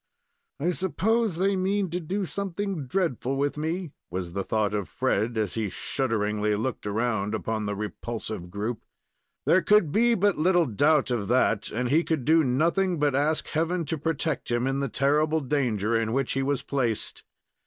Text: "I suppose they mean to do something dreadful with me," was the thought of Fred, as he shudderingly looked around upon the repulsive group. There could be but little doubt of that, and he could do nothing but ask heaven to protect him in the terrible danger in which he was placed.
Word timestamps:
"I 0.59 0.71
suppose 0.71 1.37
they 1.37 1.55
mean 1.55 1.91
to 1.91 1.99
do 1.99 2.25
something 2.25 2.87
dreadful 2.87 3.35
with 3.35 3.55
me," 3.55 3.91
was 4.09 4.33
the 4.33 4.43
thought 4.43 4.73
of 4.73 4.89
Fred, 4.89 5.37
as 5.37 5.53
he 5.53 5.69
shudderingly 5.69 6.55
looked 6.55 6.87
around 6.87 7.35
upon 7.35 7.67
the 7.67 7.75
repulsive 7.75 8.49
group. 8.49 8.81
There 9.45 9.61
could 9.61 9.91
be 9.91 10.15
but 10.15 10.39
little 10.39 10.65
doubt 10.65 11.11
of 11.11 11.27
that, 11.27 11.69
and 11.71 11.89
he 11.89 12.03
could 12.03 12.25
do 12.25 12.43
nothing 12.43 12.97
but 12.97 13.13
ask 13.13 13.49
heaven 13.49 13.85
to 13.85 13.97
protect 13.99 14.49
him 14.49 14.65
in 14.65 14.79
the 14.79 14.89
terrible 14.89 15.39
danger 15.39 15.95
in 15.95 16.13
which 16.13 16.31
he 16.31 16.41
was 16.41 16.63
placed. 16.63 17.23